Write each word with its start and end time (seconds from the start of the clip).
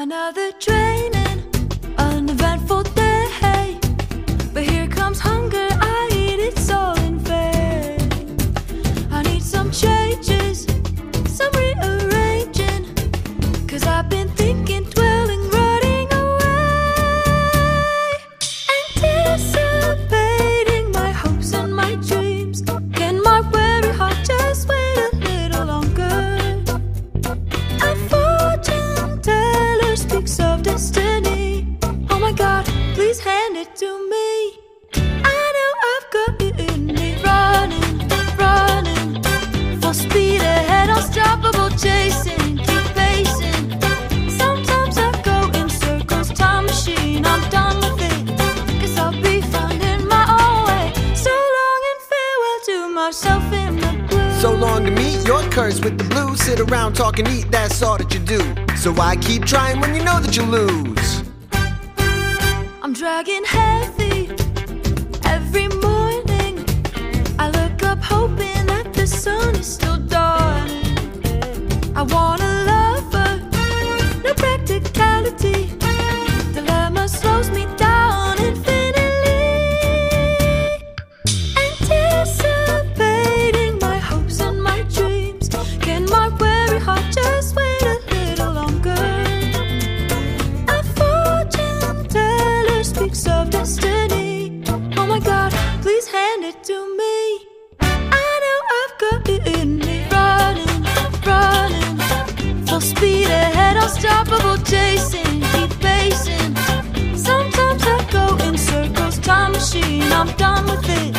Another 0.00 0.52
draining, 0.60 1.17
myself 53.08 53.52
in 53.54 53.76
the 53.76 54.06
blue. 54.06 54.30
So 54.38 54.52
long 54.52 54.84
to 54.84 54.90
meet 54.90 55.26
your 55.26 55.40
curse 55.48 55.80
with 55.80 55.96
the 55.96 56.04
blues. 56.04 56.42
Sit 56.42 56.60
around 56.60 56.92
talking, 56.92 57.26
eat, 57.26 57.50
that's 57.50 57.82
all 57.82 57.96
that 57.96 58.12
you 58.12 58.20
do. 58.20 58.40
So 58.76 58.92
why 58.92 59.16
keep 59.16 59.46
trying 59.46 59.80
when 59.80 59.94
you 59.94 60.04
know 60.04 60.20
that 60.20 60.36
you 60.36 60.42
lose? 60.42 61.22
I'm 62.82 62.92
dragging 62.92 63.44
heavy 63.46 64.28
every 65.24 65.68
morning. 65.86 66.54
I 67.38 67.46
look 67.58 67.82
up 67.82 68.00
hoping 68.02 68.66
that 68.66 68.92
the 68.92 69.06
sun 69.06 69.54
is 69.54 69.66
still 69.66 69.97
I'm 110.18 110.34
done 110.36 110.64
with 110.66 110.84
it. 110.88 111.14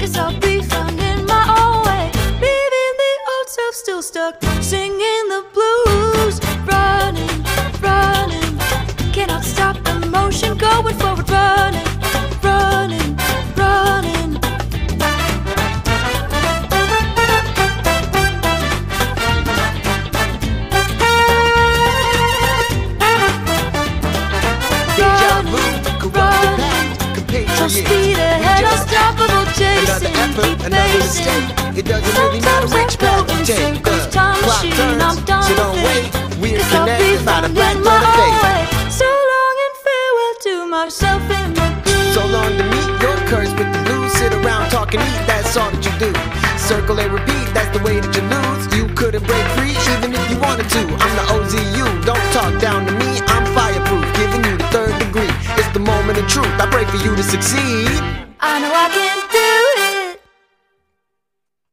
Cause 0.00 0.16
I'll 0.18 0.36
be 0.40 0.60
finding 0.60 1.24
my 1.24 1.44
own 1.60 1.84
way. 1.86 2.10
Leaving 2.42 2.94
the 3.02 3.12
old 3.32 3.48
self 3.48 3.74
still 3.76 4.02
stuck, 4.02 4.42
singing 4.60 5.28
the 5.28 5.44
blues. 5.54 6.40
Running, 6.66 7.44
running, 7.80 8.58
cannot 9.12 9.44
stop 9.44 9.76
the 9.84 10.04
motion, 10.04 10.58
going 10.58 10.96
forward, 10.96 11.30
running, 11.30 11.86
running, 12.42 13.16
running. 13.54 14.40
Deja 24.96 25.42
vu, 25.42 25.62
corrupted 26.00 27.26
past, 27.28 27.99
Another 30.40 30.64
chasing, 30.64 30.64
effort, 30.64 30.64
keep 30.64 30.66
another 30.66 30.98
pacing. 30.98 31.44
mistake. 31.44 31.78
It 31.78 31.84
doesn't 31.86 32.14
really 32.18 32.40
matter 32.40 32.68
which 32.68 32.98
path 32.98 33.26
you 33.30 33.44
take. 33.44 33.82
The 33.84 34.08
time 34.10 34.40
clock 34.42 34.64
turns, 34.74 35.46
so 35.46 35.54
don't 35.56 35.78
wait. 35.84 36.08
We're 36.40 36.58
Cause 36.58 36.72
I'll 36.72 36.86
be 36.86 37.20
connected 37.20 37.26
by 37.26 37.40
the 37.44 37.50
black 37.52 37.76
letter 37.76 38.12
fate. 38.16 38.68
So 38.90 39.06
long 39.06 39.56
and 39.66 39.74
farewell 39.84 40.34
to 40.46 40.54
myself 40.66 41.22
and 41.30 41.56
my 41.56 41.68
blues. 41.84 42.14
So 42.14 42.22
long 42.26 42.52
to 42.56 42.64
meet 42.72 42.90
your 43.02 43.16
curse 43.28 43.52
with 43.58 43.70
the 43.72 43.80
blues. 43.84 44.12
Sit 44.12 44.32
around 44.34 44.70
talking, 44.70 45.00
eat, 45.00 45.22
that's 45.28 45.56
all 45.56 45.70
that 45.70 45.82
you 45.84 45.92
do. 46.00 46.10
Circle 46.58 47.00
and 47.00 47.12
repeat, 47.12 47.46
that's 47.52 47.70
the 47.76 47.82
way 47.84 48.00
that 48.00 48.12
you 48.16 48.24
lose. 48.32 48.64
You 48.76 48.88
couldn't 48.94 49.24
break 49.26 49.46
free 49.56 49.76
even 49.96 50.14
if 50.14 50.24
you 50.30 50.38
wanted 50.38 50.68
to. 50.70 50.80
I'm 50.80 51.12
the 51.16 51.24
OZU, 51.36 51.86
don't 52.04 52.26
talk 52.32 52.52
down 52.60 52.86
to 52.86 52.92
me. 52.92 53.20
I'm 53.28 53.44
fireproof, 53.54 54.04
giving 54.16 54.44
you 54.44 54.56
the 54.56 54.68
third 54.72 54.94
degree. 54.98 55.32
It's 55.60 55.70
the 55.72 55.80
moment 55.80 56.18
of 56.18 56.26
truth. 56.28 56.50
I 56.60 56.66
pray 56.70 56.84
for 56.84 56.96
you 56.96 57.14
to 57.16 57.22
succeed. 57.22 57.88
I 58.40 58.60
know 58.60 58.72
I 58.72 58.88
can 58.88 59.18
do 59.30 59.96
it. 59.96 59.99